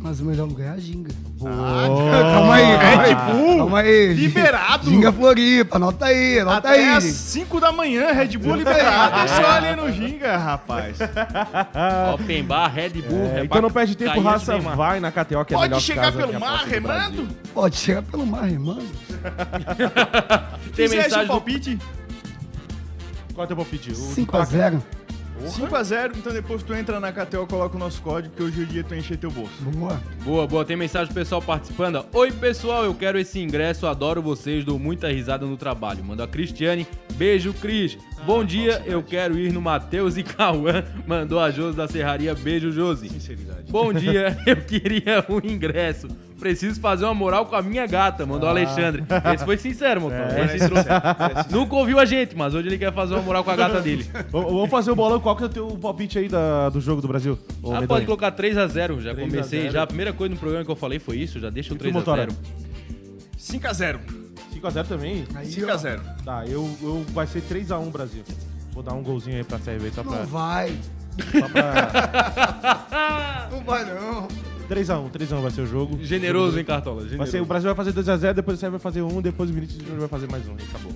[0.03, 1.13] Mas o melhor lugar é a Ginga.
[1.47, 3.07] Ah, calma aí, calma aí.
[3.07, 4.15] Red Bull, Calma aí.
[4.15, 4.91] liberado.
[4.91, 6.89] Ginga Floripa, anota aí, anota Até aí.
[6.89, 7.15] às gente.
[7.15, 9.21] 5 da manhã, Red Bull liberado.
[9.21, 10.99] É só ali no Ginga, rapaz.
[12.15, 13.31] Open Bar, Red Bull.
[13.33, 15.81] É, é então não perde tempo, raça, de vai na KTO que é Pode melhor
[15.81, 17.29] chegar pelo mar remando?
[17.55, 18.91] Pode chegar pelo mar, remando.
[20.75, 21.29] Tem mensagem do...
[21.29, 21.79] palpite?
[23.35, 23.93] Qual é o teu palpite?
[23.93, 24.83] O 5x0.
[25.49, 28.67] 5x0, então depois tu entra na KTO, coloca o nosso código, que hoje é o
[28.67, 29.53] dia tu encher teu bolso.
[29.63, 30.01] Boa.
[30.25, 30.65] Boa, boa.
[30.65, 32.05] Tem mensagem do pessoal participando.
[32.13, 33.87] Oi, pessoal, eu quero esse ingresso.
[33.87, 36.05] Adoro vocês, dou muita risada no trabalho.
[36.05, 36.87] Mandou a Cristiane.
[37.15, 37.99] Beijo, Cris.
[38.25, 40.85] Bom dia, eu quero ir no Matheus e Cauã.
[41.07, 42.35] Mandou a Josi da Serraria.
[42.35, 43.09] Beijo, Josi.
[43.09, 43.71] Sinceridade.
[43.71, 46.09] Bom dia, eu queria um ingresso.
[46.43, 49.05] Preciso fazer uma moral com a minha gata, mandou o Alexandre.
[49.33, 50.19] Esse foi sincero, motor.
[50.53, 50.89] Esse trouxe-
[51.51, 54.11] Nunca ouviu a gente, mas hoje ele quer fazer uma moral com a gata dele.
[54.29, 55.21] Vamos fazer o bolão.
[55.21, 57.39] Qual que é o teu palpite aí da- do jogo do Brasil?
[57.63, 57.87] Ah, Medonho?
[57.87, 59.01] pode colocar 3x0.
[59.01, 59.61] Já 3 a comecei.
[59.63, 59.73] 0.
[59.73, 61.39] Já a primeira coisa no programa que eu falei foi isso.
[61.39, 62.27] Já deixa o E tu, Motora?
[62.27, 62.35] 3x0.
[63.39, 64.01] 5x0.
[64.61, 65.25] 5x0 também?
[65.37, 66.01] Aí, 5x0.
[66.25, 68.25] Tá, eu, eu vai ser 3x1 Brasil.
[68.73, 70.17] Vou dar um golzinho aí pra aí, só pra.
[70.19, 70.73] Não vai.
[71.41, 73.49] Só pra...
[73.53, 74.27] Não vai, não.
[74.75, 75.99] 3x1, 3x1 vai ser o jogo.
[76.03, 77.01] Generoso, hein, Cartola?
[77.01, 77.31] Vai Generoso.
[77.31, 79.83] ser, o Brasil vai fazer 2x0, depois o Sérvia vai fazer um, depois o Vinícius
[79.83, 80.53] Júnior vai fazer mais um.
[80.59, 80.93] e Acabou.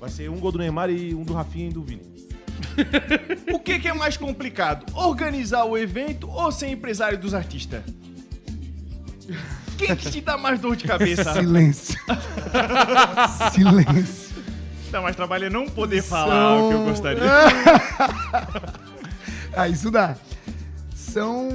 [0.00, 2.02] Vai ser um gol do Neymar e um do Rafinha e do Vini.
[3.52, 4.84] O que, que é mais complicado?
[4.94, 7.82] Organizar o evento ou ser empresário dos artistas?
[9.78, 11.32] Quem que te dá mais dor de cabeça?
[11.34, 11.98] Silêncio.
[13.52, 14.30] Silêncio.
[14.90, 17.22] Dá mais trabalho é não poder falar o que eu gostaria.
[19.54, 20.16] Ah, isso dá.
[20.94, 21.48] São,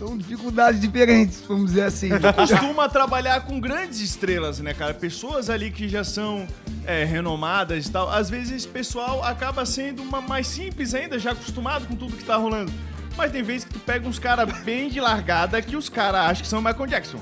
[0.00, 2.08] são dificuldades diferentes, vamos dizer assim.
[2.34, 4.94] Costuma trabalhar com grandes estrelas, né, cara?
[4.94, 6.46] Pessoas ali que já são
[6.86, 8.08] é, renomadas e tal.
[8.08, 12.24] Às vezes esse pessoal acaba sendo uma mais simples ainda, já acostumado com tudo que
[12.24, 12.72] tá rolando.
[13.14, 16.42] Mas tem vezes que tu pega uns caras bem de largada que os caras acham
[16.44, 17.20] que são Michael Jackson.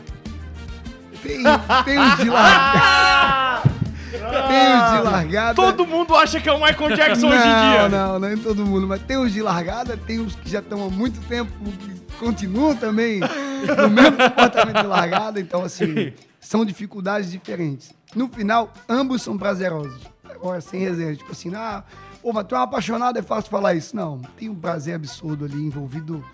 [1.21, 1.43] Tem,
[1.85, 3.71] tem os de largada.
[4.13, 5.55] tem os de largada.
[5.57, 7.89] Todo mundo acha que é o Michael Jackson não, hoje em dia.
[7.89, 10.87] Não, não é todo mundo, mas tem os de largada, tem os que já estão
[10.87, 17.31] há muito tempo, que continuam também no mesmo comportamento de largada, então assim, são dificuldades
[17.31, 17.93] diferentes.
[18.15, 20.03] No final, ambos são prazerosos.
[20.25, 21.83] Agora, sem resenha, tipo assim, ah,
[22.23, 23.95] pô, mas tu é um apaixonado, é fácil falar isso.
[23.97, 26.25] Não, tem um prazer absurdo ali envolvido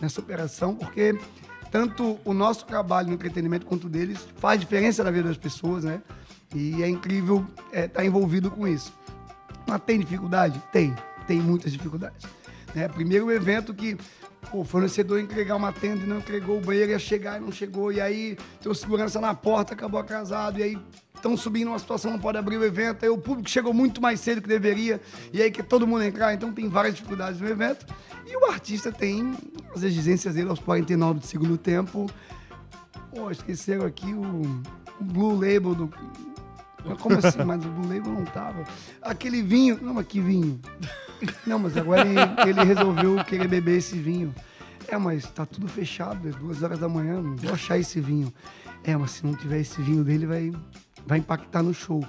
[0.00, 1.18] nessa operação, porque
[1.70, 5.84] tanto o nosso trabalho no entretenimento quanto o deles faz diferença na vida das pessoas,
[5.84, 6.00] né?
[6.54, 8.92] E é incrível estar envolvido com isso.
[9.66, 10.62] Mas tem dificuldade?
[10.72, 10.94] Tem.
[11.26, 12.26] Tem muitas dificuldades.
[12.74, 12.88] Né?
[12.88, 13.98] Primeiro evento que
[14.52, 17.92] o fornecedor entregar uma tenda e não entregou, o banheiro ia chegar e não chegou,
[17.92, 20.78] e aí tem segurança na porta, acabou atrasado, e aí
[21.14, 24.20] estão subindo uma situação, não pode abrir o evento, aí o público chegou muito mais
[24.20, 25.00] cedo que deveria,
[25.32, 27.86] e aí que todo mundo entrar, então tem várias dificuldades no evento.
[28.26, 29.34] E o artista tem
[29.74, 32.06] as exigências dele aos 49 do segundo tempo.
[33.10, 34.42] Pô, esqueceram aqui o,
[35.00, 35.90] o Blue Label do.
[37.00, 37.42] Como assim?
[37.42, 38.64] Mas o Blue Label não tava.
[39.00, 39.78] Aquele vinho.
[39.80, 40.60] Não, mas que vinho?
[41.46, 44.34] Não, mas agora ele, ele resolveu querer beber esse vinho.
[44.86, 48.32] É, mas tá tudo fechado, é duas horas da manhã, não vou achar esse vinho.
[48.84, 50.52] É, mas se não tiver esse vinho dele, vai,
[51.06, 52.02] vai impactar no show.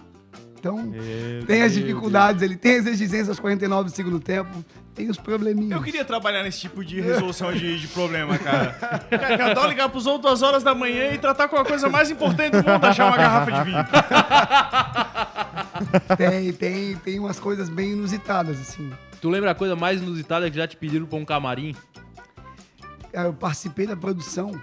[0.58, 1.86] Então, Meu tem as Deus.
[1.86, 4.50] dificuldades, ele tem as exigências aos 49 do segundo tempo,
[4.94, 5.72] tem os probleminhas.
[5.72, 8.72] Eu queria trabalhar nesse tipo de resolução de, de problema, cara.
[9.10, 11.88] Cara, eu adoro ligar pros outros duas horas da manhã e tratar com a coisa
[11.90, 13.78] mais importante do mundo, achar uma garrafa de vinho.
[16.18, 18.92] Tem, tem, tem umas coisas bem inusitadas, assim.
[19.22, 21.76] Tu lembra a coisa mais inusitada que já te pediram pra um camarim?
[23.12, 24.60] Cara, eu participei da produção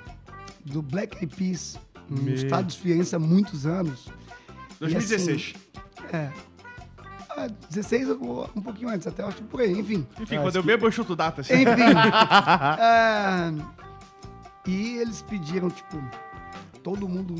[0.65, 2.35] do Black Eyed Peas no Meu.
[2.35, 4.07] estado de Firenze há muitos anos.
[4.77, 5.55] E, 2016.
[5.99, 6.31] assim, é.
[7.31, 10.07] Ah, 16 ou um pouquinho antes, até acho que por aí, enfim.
[10.19, 11.51] Enfim, quando eu bebo, eu chuto datas.
[11.51, 11.67] Enfim.
[12.81, 13.53] é,
[14.67, 16.03] e eles pediram, tipo,
[16.87, 17.35] todo mundo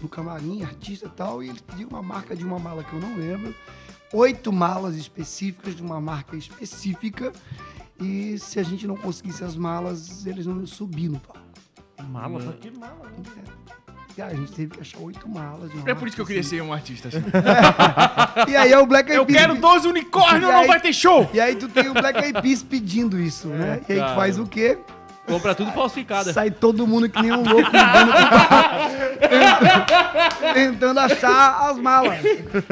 [0.00, 2.98] no camarim, artista e tal, e eles pediram uma marca de uma mala que eu
[2.98, 3.54] não lembro.
[4.10, 7.30] Oito malas específicas de uma marca específica.
[8.00, 11.42] E se a gente não conseguisse as malas, eles não iam subir no palco.
[12.10, 12.40] Mala?
[12.40, 13.12] Pra que mala?
[14.16, 15.70] E aí a gente teve que achar oito malas.
[15.70, 17.08] de uma É por isso que eu queria marca ser um artista.
[17.08, 17.18] assim.
[17.18, 18.46] específica.
[18.48, 20.66] E aí é o Black Eyed Eu Peas quero que- 12 unicórnios, E não aí-
[20.66, 21.28] vai ter show!
[21.34, 23.82] E aí tu tem o Black Eyed Peas pedindo isso, né?
[23.88, 24.78] E aí tu faz o quê?
[25.26, 26.32] Compra tudo falsificada.
[26.32, 31.78] Sai todo mundo que nem um louco andando com o carro, tentando, tentando achar as
[31.78, 32.18] malas.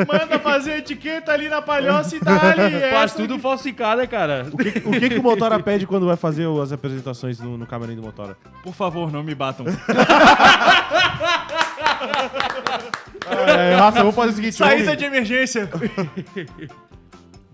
[0.06, 2.76] Manda fazer etiqueta ali na palhoça e dá ali.
[2.76, 4.46] é Faz essa tudo falsificada, cara.
[4.52, 7.66] O que, o que, que o Motora pede quando vai fazer as apresentações no, no
[7.66, 8.36] camarim do Motora?
[8.62, 9.66] Por favor, não me batam.
[13.26, 14.56] É, raça, vamos fazer o seguinte.
[14.56, 15.68] Saída de emergência.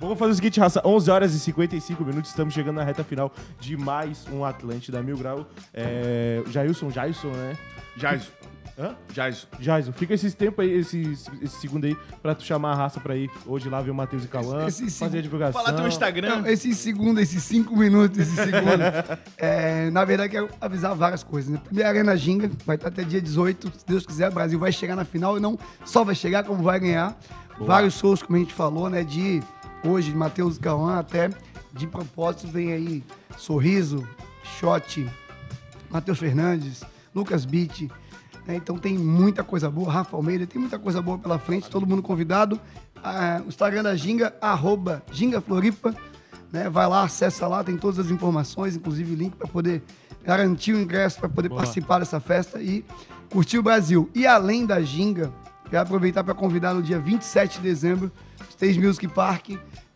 [0.01, 0.81] Vamos fazer o seguinte, raça.
[0.83, 2.31] 11 horas e 55 minutos.
[2.31, 5.47] Estamos chegando na reta final de mais um Atlântida Mil Grau.
[5.75, 7.57] É, Jailson, Jailson, né?
[7.99, 8.33] Jaiso.
[8.79, 8.97] Hã?
[9.13, 9.47] Jaiso.
[9.61, 13.15] Jailson, fica esses tempos aí, esses, esse segundo aí, pra tu chamar a raça pra
[13.15, 15.63] ir hoje lá ver o Matheus e Cauã, Esse- esse fazer a divulgação.
[15.63, 16.37] Fala teu Instagram.
[16.37, 18.87] Não, esses segundos, esses cinco minutos, esses segundos.
[19.37, 21.51] é, na verdade, quero avisar várias coisas.
[21.51, 21.61] Né?
[21.63, 23.71] Primeiro, Arena Ginga vai estar até dia 18.
[23.81, 26.63] Se Deus quiser, o Brasil vai chegar na final e não só vai chegar, como
[26.63, 27.19] vai ganhar.
[27.59, 29.05] Vários shows, como a gente falou, né?
[29.05, 29.43] De
[29.85, 31.31] hoje, Matheus Cauã, até
[31.73, 33.05] de propósito, vem aí
[33.37, 34.07] Sorriso,
[34.59, 35.09] Shot,
[35.91, 36.83] Matheus Fernandes,
[37.15, 37.91] Lucas Beat.
[38.47, 38.57] né?
[38.57, 39.91] Então tem muita coisa boa.
[39.91, 41.69] Rafa Almeida, tem muita coisa boa pela frente.
[41.69, 42.61] Todo mundo convidado.
[43.03, 45.95] Ah, o Instagram da Ginga, arroba Ginga Floripa.
[46.53, 46.69] Né?
[46.69, 49.83] Vai lá, acessa lá, tem todas as informações, inclusive link para poder
[50.25, 52.85] garantir o ingresso, para poder participar dessa festa e
[53.31, 54.11] curtir o Brasil.
[54.15, 55.33] E além da Ginga,
[55.69, 58.11] quero aproveitar para convidar no dia 27 de dezembro,
[58.61, 59.53] Stage Music Park,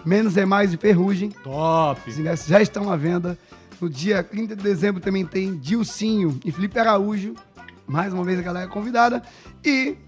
[0.07, 1.29] Menos é Mais e Ferrugem.
[1.29, 2.01] Top!
[2.09, 3.39] Os ingressos já estão à venda.
[3.79, 7.35] No dia 30 de dezembro também tem Dilcinho e Felipe Araújo.
[7.87, 9.23] Mais uma vez a galera é convidada.
[9.63, 9.99] E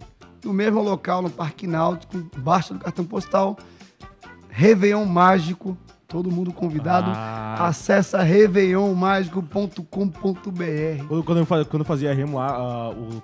[0.43, 3.59] no mesmo local, no Parque Náutico, embaixo do cartão postal,
[4.49, 5.77] Réveillon Mágico.
[6.09, 7.11] Todo mundo convidado.
[7.13, 7.67] Ah.
[7.67, 11.05] Acessa réveillonmágico.com.br.
[11.09, 13.21] Quando, quando eu, quando eu fazia remo lá, ah, o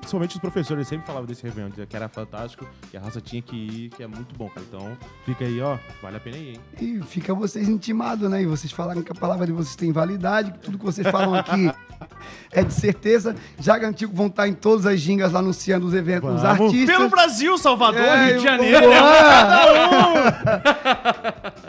[0.00, 3.40] principalmente os professores sempre falavam desse Réveillon, dizia que era fantástico, que a raça tinha
[3.40, 4.66] que ir, que é muito bom, cara.
[4.68, 6.60] Então, fica aí, ó, vale a pena ir, hein?
[6.80, 8.42] E fica vocês intimados, né?
[8.42, 11.34] E vocês falarem que a palavra de vocês tem validade, que tudo que vocês falam
[11.36, 11.70] aqui
[12.50, 13.36] é de certeza.
[13.60, 16.60] Já garantiu que vão estar em todas as gingas lá anunciando os eventos dos Vamos.
[16.62, 16.96] artistas.
[16.96, 18.86] Pelo Brasil, Salvador, É, Rio de Janeiro.
[18.86, 18.96] o- né?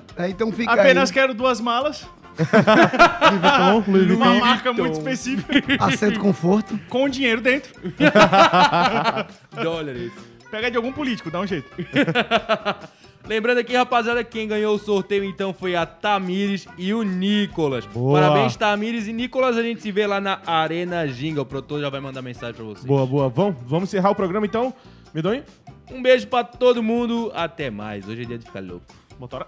[0.17, 1.13] É, então fica Apenas aí.
[1.13, 2.07] quero duas malas.
[2.37, 4.45] Louis Vuitton, Louis Uma Vuitton.
[4.45, 5.51] marca muito específica.
[5.79, 6.79] Assento conforto.
[6.89, 7.73] Com dinheiro dentro.
[9.63, 10.11] Dólares.
[10.51, 11.69] Pega de algum político, dá um jeito.
[13.27, 17.83] Lembrando aqui, rapaziada, quem ganhou o sorteio então foi a Tamires e o Nicolas.
[17.87, 18.21] Boa.
[18.21, 19.57] Parabéns, Tamires e Nicolas.
[19.57, 21.41] A gente se vê lá na Arena Ginga.
[21.41, 22.85] O produtor já vai mandar mensagem pra vocês.
[22.85, 23.27] Boa, boa.
[23.27, 24.71] Vamos, vamos encerrar o programa então.
[25.13, 25.43] Medonho?
[25.91, 27.31] Um beijo pra todo mundo.
[27.33, 28.07] Até mais.
[28.07, 28.85] Hoje é dia de ficar louco.
[29.19, 29.47] Motora.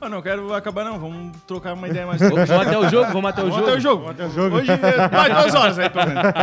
[0.00, 0.98] Eu não quero acabar, não.
[0.98, 3.12] Vamos trocar uma ideia mais Vamos até o jogo?
[3.12, 3.68] Vamos até o Vamos jogo?
[3.68, 4.02] até o jogo.
[4.02, 4.56] Vamos até o jogo.
[4.56, 6.22] Hoje é mais duas horas aí, pelo menos.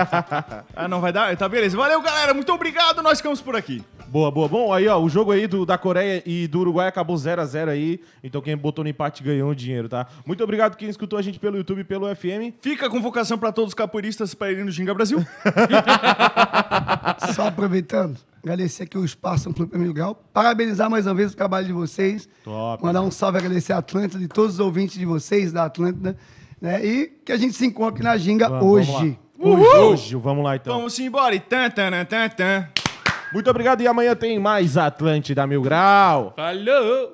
[0.75, 1.35] Ah, não vai dar?
[1.37, 1.77] Tá, beleza.
[1.77, 2.33] Valeu, galera.
[2.33, 3.01] Muito obrigado.
[3.03, 3.83] Nós ficamos por aqui.
[4.07, 4.47] Boa, boa.
[4.47, 7.99] Bom, aí, ó, o jogo aí do, da Coreia e do Uruguai acabou 0x0 aí.
[8.23, 10.07] Então quem botou no empate ganhou o dinheiro, tá?
[10.25, 12.53] Muito obrigado quem escutou a gente pelo YouTube e pelo FM.
[12.61, 15.19] Fica a convocação para todos os capoeiristas para irem no Ginga Brasil.
[17.35, 20.15] Só aproveitando, agradecer aqui o Espaço no Clube Mil Grau.
[20.34, 22.27] Parabenizar mais uma vez o trabalho de vocês.
[22.43, 22.84] Top.
[22.84, 26.17] Mandar um salve, agradecer a Atlântida e todos os ouvintes de vocês da Atlântida.
[26.60, 26.86] Né?
[26.86, 29.10] E que a gente se encontre na Ginga Vamos, vamos hoje.
[29.10, 29.21] lá.
[29.43, 30.75] Hoje, hoje, vamos lá então.
[30.77, 31.34] Vamos embora.
[31.34, 32.67] E tan, tan, tan, tan.
[33.34, 36.34] Muito obrigado e amanhã tem mais Atlântida Mil Grau.
[36.36, 37.10] Falou!